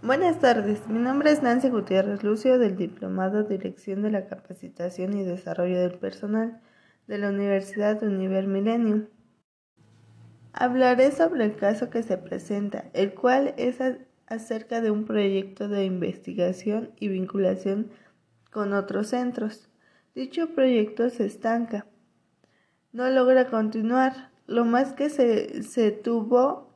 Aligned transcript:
Buenas 0.00 0.38
tardes, 0.38 0.86
mi 0.86 1.00
nombre 1.00 1.32
es 1.32 1.42
Nancy 1.42 1.70
Gutiérrez 1.70 2.22
Lucio 2.22 2.56
del 2.60 2.76
Diplomado 2.76 3.42
Dirección 3.42 4.00
de 4.00 4.12
la 4.12 4.28
Capacitación 4.28 5.18
y 5.18 5.24
Desarrollo 5.24 5.80
del 5.80 5.98
Personal 5.98 6.60
de 7.08 7.18
la 7.18 7.30
Universidad 7.30 8.00
Univer 8.04 8.46
Millennium. 8.46 9.06
Hablaré 10.52 11.10
sobre 11.10 11.44
el 11.44 11.56
caso 11.56 11.90
que 11.90 12.04
se 12.04 12.16
presenta, 12.16 12.84
el 12.92 13.12
cual 13.12 13.54
es 13.56 13.78
acerca 14.28 14.80
de 14.80 14.92
un 14.92 15.04
proyecto 15.04 15.66
de 15.66 15.84
investigación 15.84 16.92
y 17.00 17.08
vinculación 17.08 17.90
con 18.52 18.74
otros 18.74 19.08
centros. 19.08 19.68
Dicho 20.14 20.54
proyecto 20.54 21.10
se 21.10 21.26
estanca, 21.26 21.86
no 22.92 23.10
logra 23.10 23.48
continuar, 23.48 24.30
lo 24.46 24.64
más 24.64 24.92
que 24.92 25.10
se, 25.10 25.64
se 25.64 25.90
tuvo 25.90 26.67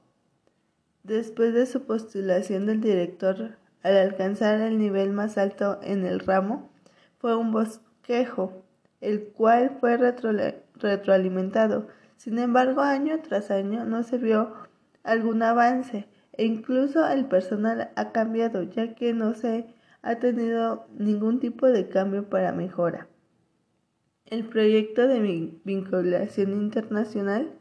Después 1.05 1.53
de 1.53 1.66
su 1.66 1.82
postulación 1.84 2.66
del 2.66 2.80
director 2.80 3.57
al 3.82 3.96
alcanzar 3.96 4.61
el 4.61 4.79
nivel 4.79 5.13
más 5.13 5.36
alto 5.36 5.81
en 5.82 6.07
el 6.07 6.21
ramo, 6.21 6.71
fue 7.18 7.36
un 7.36 7.50
bosquejo, 7.50 8.64
el 9.00 9.25
cual 9.25 9.79
fue 9.80 9.96
retroalimentado. 9.96 11.89
Sin 12.17 12.39
embargo, 12.39 12.82
año 12.82 13.21
tras 13.21 13.50
año 13.50 13.85
no 13.85 14.04
se 14.04 14.18
vio 14.18 14.54
algún 15.03 15.43
avance 15.43 16.07
e 16.32 16.44
incluso 16.44 17.07
el 17.08 17.27
personal 17.27 17.91
ha 17.96 18.13
cambiado, 18.13 18.63
ya 18.63 18.94
que 18.94 19.13
no 19.13 19.35
se 19.35 19.66
ha 20.03 20.16
tenido 20.16 20.86
ningún 20.96 21.41
tipo 21.41 21.66
de 21.66 21.89
cambio 21.89 22.29
para 22.29 22.53
mejora. 22.53 23.08
El 24.27 24.44
proyecto 24.46 25.08
de 25.08 25.21
vinculación 25.64 26.53
internacional 26.53 27.53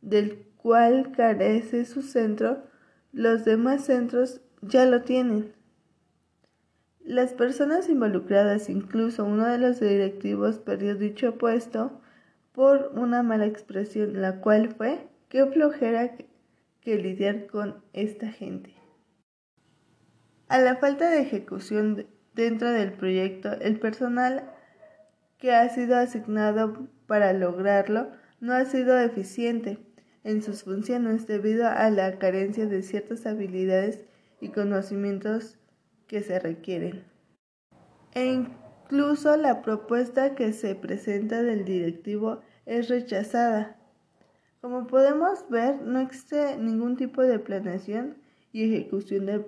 del 0.00 0.46
cual 0.64 1.12
carece 1.14 1.84
su 1.84 2.00
centro, 2.00 2.62
los 3.12 3.44
demás 3.44 3.84
centros 3.84 4.40
ya 4.62 4.86
lo 4.86 5.02
tienen. 5.02 5.52
Las 7.02 7.34
personas 7.34 7.90
involucradas, 7.90 8.70
incluso 8.70 9.26
uno 9.26 9.46
de 9.46 9.58
los 9.58 9.78
directivos, 9.78 10.58
perdió 10.60 10.94
dicho 10.94 11.36
puesto 11.36 12.00
por 12.52 12.92
una 12.94 13.22
mala 13.22 13.44
expresión, 13.44 14.22
la 14.22 14.40
cual 14.40 14.74
fue 14.74 15.06
que 15.28 15.44
flojera 15.44 16.16
que 16.80 16.96
lidiar 16.96 17.46
con 17.46 17.84
esta 17.92 18.28
gente. 18.28 18.72
A 20.48 20.58
la 20.60 20.76
falta 20.76 21.10
de 21.10 21.20
ejecución 21.20 22.06
dentro 22.32 22.70
del 22.70 22.94
proyecto, 22.94 23.52
el 23.52 23.78
personal 23.78 24.50
que 25.36 25.52
ha 25.52 25.68
sido 25.68 25.94
asignado 25.98 26.88
para 27.06 27.34
lograrlo 27.34 28.12
no 28.40 28.54
ha 28.54 28.64
sido 28.64 28.98
eficiente 28.98 29.78
en 30.24 30.42
sus 30.42 30.64
funciones 30.64 31.26
debido 31.26 31.68
a 31.68 31.88
la 31.90 32.18
carencia 32.18 32.66
de 32.66 32.82
ciertas 32.82 33.26
habilidades 33.26 34.04
y 34.40 34.48
conocimientos 34.48 35.58
que 36.06 36.22
se 36.22 36.38
requieren. 36.40 37.04
E 38.14 38.26
incluso 38.26 39.36
la 39.36 39.62
propuesta 39.62 40.34
que 40.34 40.52
se 40.52 40.74
presenta 40.74 41.42
del 41.42 41.64
directivo 41.64 42.40
es 42.66 42.88
rechazada. 42.88 43.76
Como 44.60 44.86
podemos 44.86 45.48
ver, 45.50 45.82
no 45.82 46.00
existe 46.00 46.56
ningún 46.56 46.96
tipo 46.96 47.22
de 47.22 47.38
planeación 47.38 48.16
y 48.52 48.64
ejecución 48.64 49.26
del 49.26 49.44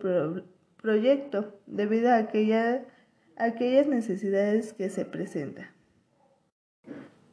proyecto 0.77 1.59
debido 1.67 2.11
a, 2.11 2.17
a 2.17 2.25
aquellas 3.45 3.87
necesidades 3.87 4.75
que 4.75 4.91
se 4.91 5.05
presentan. 5.07 5.69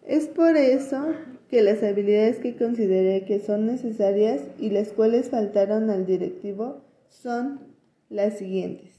Es 0.05 0.27
por 0.27 0.55
eso 0.55 1.13
que 1.53 1.61
las 1.61 1.83
habilidades 1.83 2.39
que 2.39 2.55
consideré 2.55 3.25
que 3.25 3.39
son 3.39 3.67
necesarias 3.67 4.41
y 4.57 4.71
las 4.71 4.87
cuales 4.87 5.29
faltaron 5.29 5.91
al 5.91 6.07
directivo 6.07 6.81
son 7.09 7.59
las 8.09 8.39
siguientes. 8.39 8.89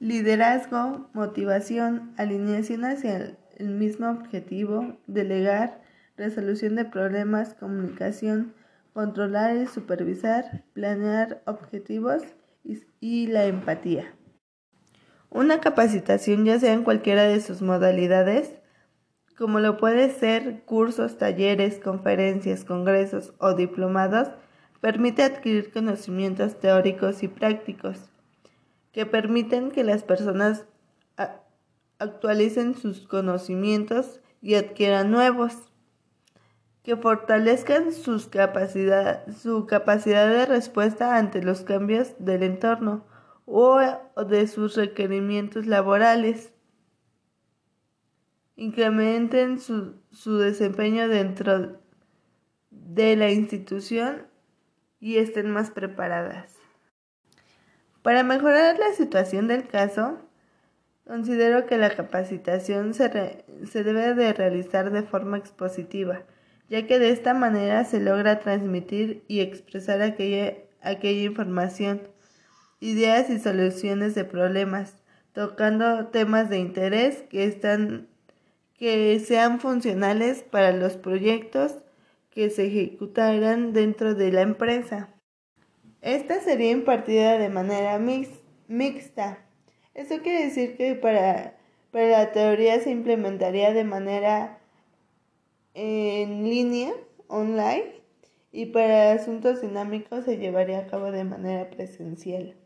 Liderazgo, 0.00 1.08
motivación, 1.14 2.12
alineación 2.18 2.84
hacia 2.84 3.38
el 3.56 3.70
mismo 3.70 4.10
objetivo, 4.10 4.98
delegar, 5.06 5.80
resolución 6.18 6.76
de 6.76 6.84
problemas, 6.84 7.54
comunicación, 7.54 8.52
controlar 8.92 9.56
y 9.56 9.66
supervisar, 9.68 10.62
planear 10.74 11.40
objetivos 11.46 12.22
y, 13.00 13.28
la 13.28 13.46
empatía. 13.46 14.14
Una 15.30 15.58
capacitación, 15.58 16.44
ya 16.44 16.60
sea 16.60 16.74
en 16.74 16.84
cualquiera 16.84 17.22
de 17.22 17.40
sus 17.40 17.62
modalidades, 17.62 18.56
como 19.36 19.60
lo 19.60 19.76
puede 19.76 20.10
ser 20.10 20.62
cursos, 20.64 21.18
talleres, 21.18 21.78
conferencias, 21.78 22.64
congresos 22.64 23.32
o 23.38 23.54
diplomados, 23.54 24.28
permite 24.80 25.22
adquirir 25.22 25.72
conocimientos 25.72 26.58
teóricos 26.58 27.22
y 27.22 27.28
prácticos 27.28 28.12
que 28.92 29.06
permiten 29.06 29.70
que 29.70 29.84
las 29.84 30.04
personas 30.04 30.66
actualicen 31.98 32.74
sus 32.74 33.06
conocimientos 33.06 34.20
y 34.40 34.56
adquieran 34.56 35.10
nuevos, 35.10 35.54
que 36.82 36.96
fortalezcan 36.96 37.92
sus 37.92 38.26
capacidad, 38.26 39.24
su 39.32 39.66
capacidad 39.66 40.28
de 40.28 40.46
respuesta 40.46 41.16
ante 41.16 41.42
los 41.42 41.62
cambios 41.62 42.14
del 42.18 42.42
entorno 42.42 43.04
o 43.46 43.78
de 44.28 44.46
sus 44.48 44.76
requerimientos 44.76 45.66
laborales 45.66 46.51
incrementen 48.62 49.58
su, 49.58 49.94
su 50.12 50.38
desempeño 50.38 51.08
dentro 51.08 51.80
de 52.70 53.16
la 53.16 53.30
institución 53.30 54.28
y 55.00 55.16
estén 55.16 55.50
más 55.50 55.72
preparadas. 55.72 56.54
Para 58.02 58.22
mejorar 58.22 58.78
la 58.78 58.92
situación 58.92 59.48
del 59.48 59.66
caso, 59.66 60.18
considero 61.04 61.66
que 61.66 61.76
la 61.76 61.90
capacitación 61.90 62.94
se, 62.94 63.44
se, 63.68 63.82
debe 63.82 64.14
de 64.14 64.32
realizar 64.32 64.92
de 64.92 65.02
forma 65.02 65.38
expositiva, 65.38 66.22
ya 66.68 66.86
que 66.86 67.00
de 67.00 67.10
esta 67.10 67.34
manera 67.34 67.84
se 67.84 68.00
logra 68.00 68.38
transmitir 68.38 69.24
y 69.26 69.40
expresar 69.40 70.02
aquella, 70.02 70.54
aquella 70.82 71.22
información, 71.22 72.02
ideas 72.78 73.28
y 73.28 73.40
soluciones 73.40 74.14
de 74.14 74.24
problemas, 74.24 75.02
tocando 75.32 76.06
temas 76.08 76.48
de 76.48 76.58
interés 76.58 77.22
que 77.28 77.44
están 77.44 78.11
que 78.82 79.20
sean 79.20 79.60
funcionales 79.60 80.42
para 80.42 80.72
los 80.72 80.96
proyectos 80.96 81.78
que 82.30 82.50
se 82.50 82.66
ejecutarán 82.66 83.72
dentro 83.72 84.16
de 84.16 84.32
la 84.32 84.40
empresa. 84.42 85.08
Esta 86.00 86.40
sería 86.40 86.72
impartida 86.72 87.38
de 87.38 87.48
manera 87.48 88.00
mixta. 88.66 89.38
Eso 89.94 90.18
quiere 90.20 90.46
decir 90.46 90.76
que 90.76 90.96
para, 90.96 91.56
para 91.92 92.08
la 92.08 92.32
teoría 92.32 92.80
se 92.80 92.90
implementaría 92.90 93.72
de 93.72 93.84
manera 93.84 94.58
en 95.74 96.42
línea, 96.42 96.92
online, 97.28 98.02
y 98.50 98.66
para 98.66 99.12
asuntos 99.12 99.60
dinámicos 99.60 100.24
se 100.24 100.38
llevaría 100.38 100.80
a 100.80 100.86
cabo 100.88 101.12
de 101.12 101.22
manera 101.22 101.70
presencial. 101.70 102.56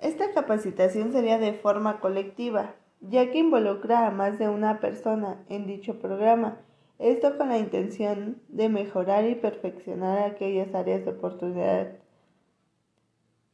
Esta 0.00 0.32
capacitación 0.32 1.12
sería 1.12 1.38
de 1.38 1.52
forma 1.52 2.00
colectiva, 2.00 2.76
ya 3.10 3.30
que 3.30 3.38
involucra 3.38 4.06
a 4.06 4.10
más 4.10 4.38
de 4.38 4.48
una 4.48 4.80
persona 4.80 5.44
en 5.48 5.66
dicho 5.66 5.98
programa, 5.98 6.58
esto 6.98 7.36
con 7.36 7.48
la 7.48 7.58
intención 7.58 8.40
de 8.48 8.68
mejorar 8.68 9.28
y 9.28 9.34
perfeccionar 9.34 10.30
aquellas 10.30 10.74
áreas 10.74 11.04
de 11.04 11.10
oportunidad, 11.10 11.98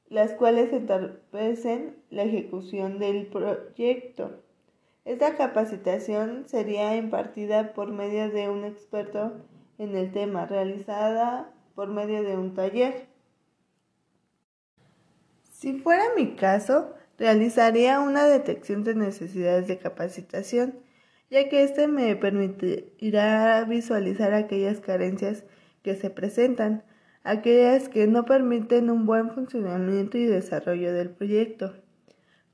las 0.09 0.33
cuales 0.34 0.72
entorpecen 0.72 1.97
la 2.11 2.25
ejecución 2.25 2.99
del 2.99 3.27
proyecto. 3.27 4.43
Esta 5.05 5.37
capacitación 5.37 6.44
sería 6.47 6.97
impartida 6.97 7.72
por 7.72 7.91
medio 7.91 8.31
de 8.31 8.49
un 8.49 8.65
experto 8.65 9.32
en 9.78 9.97
el 9.97 10.12
tema, 10.12 10.47
realizada 10.47 11.50
por 11.75 11.88
medio 11.88 12.22
de 12.22 12.37
un 12.37 12.55
taller. 12.55 13.06
Si 15.50 15.79
fuera 15.79 16.05
mi 16.14 16.35
caso, 16.37 16.93
realizaría 17.20 18.00
una 18.00 18.25
detección 18.25 18.82
de 18.82 18.94
necesidades 18.94 19.69
de 19.69 19.76
capacitación, 19.76 20.75
ya 21.31 21.50
que 21.50 21.62
éste 21.62 21.87
me 21.87 22.17
permitirá 22.17 23.62
visualizar 23.64 24.32
aquellas 24.32 24.81
carencias 24.81 25.44
que 25.82 25.96
se 25.96 26.08
presentan, 26.08 26.82
aquellas 27.22 27.90
que 27.90 28.06
no 28.06 28.25
permiten 28.25 28.88
un 28.88 29.05
buen 29.05 29.31
funcionamiento 29.32 30.17
y 30.17 30.25
desarrollo 30.25 30.94
del 30.94 31.11
proyecto. 31.11 31.75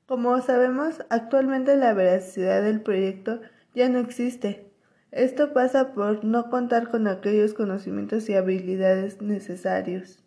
Como 0.04 0.40
sabemos, 0.40 1.04
actualmente 1.10 1.76
la 1.76 1.94
veracidad 1.94 2.60
del 2.60 2.80
proyecto 2.80 3.40
ya 3.72 3.88
no 3.88 4.00
existe. 4.00 4.72
Esto 5.12 5.52
pasa 5.52 5.94
por 5.94 6.24
no 6.24 6.50
contar 6.50 6.90
con 6.90 7.06
aquellos 7.06 7.54
conocimientos 7.54 8.28
y 8.28 8.34
habilidades 8.34 9.22
necesarios. 9.22 10.24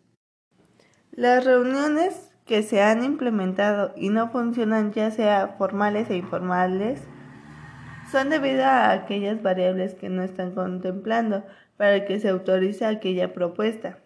Las 1.12 1.44
reuniones 1.44 2.29
que 2.50 2.64
se 2.64 2.82
han 2.82 3.04
implementado 3.04 3.92
y 3.94 4.08
no 4.08 4.28
funcionan 4.28 4.90
ya 4.90 5.12
sea 5.12 5.54
formales 5.56 6.10
e 6.10 6.16
informales 6.16 7.00
son 8.10 8.28
debido 8.28 8.64
a 8.64 8.90
aquellas 8.90 9.40
variables 9.40 9.94
que 9.94 10.08
no 10.08 10.24
están 10.24 10.56
contemplando 10.56 11.44
para 11.76 12.04
que 12.06 12.18
se 12.18 12.28
autorice 12.28 12.84
aquella 12.84 13.32
propuesta. 13.32 14.00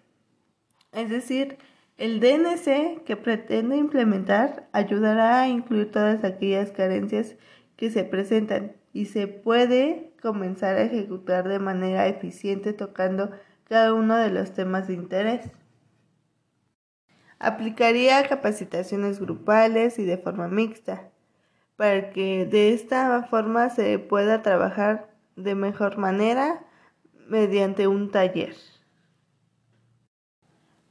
Es 0.93 1.08
decir, 1.08 1.56
El 1.96 2.20
DNC 2.20 3.05
que 3.06 3.17
pretende 3.17 3.79
implementar 3.79 4.69
ayudará 4.73 5.41
a 5.41 5.49
incluir 5.49 5.91
todas 5.91 6.23
aquellas 6.23 6.70
carencias 6.70 7.37
que 7.76 7.88
se 7.88 8.05
presentan 8.05 8.73
y 8.93 9.06
se 9.06 9.26
puede 9.26 10.12
comenzar 10.20 10.76
a 10.76 10.82
ejecutar 10.82 11.49
de 11.49 11.61
manera 11.61 12.08
eficiente 12.08 12.75
tocando 12.75 13.31
cada 13.70 13.94
uno 13.94 14.19
de 14.19 14.29
los 14.29 14.52
temas 14.52 14.87
de 14.88 14.93
interés. 14.93 15.50
Aplicaría 17.38 18.26
capacitaciones 18.28 19.20
grupales 19.20 19.98
y 19.98 20.04
de 20.04 20.19
forma 20.19 20.48
mixta, 20.48 21.10
para 21.76 22.10
que 22.10 22.46
de 22.46 22.72
esta 22.72 23.25
forma 23.25 23.70
se 23.70 23.98
pueda 23.98 24.42
trabajar 24.42 25.08
de 25.36 25.54
mejor 25.54 25.98
manera 25.98 26.64
mediante 27.28 27.86
un 27.88 28.10
taller. 28.10 28.54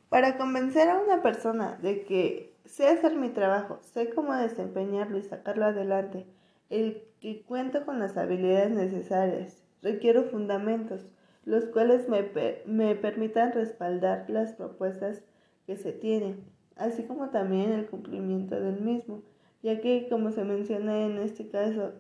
Para 0.10 0.38
convencer 0.38 0.90
a 0.90 1.00
una 1.00 1.22
persona 1.22 1.78
de 1.82 2.04
que 2.04 2.54
sé 2.66 2.88
hacer 2.88 3.16
mi 3.16 3.30
trabajo, 3.30 3.80
sé 3.82 4.10
cómo 4.10 4.36
desempeñarlo 4.36 5.18
y 5.18 5.24
sacarlo 5.24 5.66
adelante, 5.66 6.28
el 6.70 7.04
que 7.20 7.42
cuento 7.44 7.86
con 7.86 8.00
las 8.00 8.18
habilidades 8.18 8.72
necesarias, 8.72 9.64
requiero 9.82 10.24
fundamentos, 10.24 11.08
los 11.46 11.66
cuales 11.66 12.08
me, 12.10 12.32
me 12.66 12.96
permitan 12.96 13.54
respaldar 13.54 14.26
las 14.30 14.54
propuestas 14.54 15.24
que 15.66 15.78
se 15.78 15.92
tienen, 15.92 16.44
así 16.76 17.04
como 17.04 17.30
también 17.30 17.72
el 17.72 17.88
cumplimiento 17.88 18.60
del 18.60 18.82
mismo, 18.82 19.24
ya 19.62 19.80
que, 19.82 20.08
como 20.10 20.32
se 20.32 20.44
menciona 20.44 21.06
en 21.06 21.18
este 21.18 21.50
caso, 21.50 21.94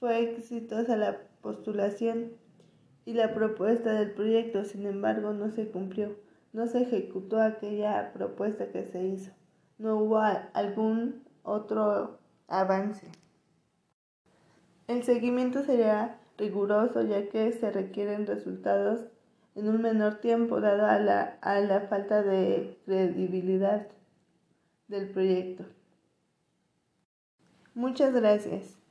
fue 0.00 0.22
exitosa 0.22 0.96
la 0.96 1.18
postulación 1.40 2.32
y 3.04 3.14
la 3.14 3.34
propuesta 3.34 3.92
del 3.92 4.12
proyecto, 4.12 4.64
sin 4.64 4.86
embargo, 4.86 5.32
no 5.32 5.50
se 5.50 5.70
cumplió 5.70 6.14
no 6.54 6.68
se 6.68 6.82
ejecutó 6.82 7.42
aquella 7.42 8.12
propuesta 8.12 8.70
que 8.70 8.84
se 8.84 9.04
hizo. 9.04 9.32
No 9.76 9.96
hubo 9.96 10.18
algún 10.18 11.24
otro 11.42 12.20
avance. 12.46 13.08
El 14.86 15.02
seguimiento 15.02 15.64
sería 15.64 16.20
riguroso 16.38 17.02
ya 17.02 17.28
que 17.28 17.50
se 17.52 17.72
requieren 17.72 18.26
resultados 18.26 19.00
en 19.54 19.68
un 19.68 19.80
menor 19.80 20.16
tiempo 20.16 20.60
dado 20.60 20.86
a 20.86 20.98
la, 20.98 21.38
a 21.40 21.60
la 21.60 21.82
falta 21.82 22.22
de 22.22 22.78
credibilidad 22.84 23.86
del 24.88 25.08
proyecto. 25.10 25.64
Muchas 27.74 28.12
gracias. 28.14 28.83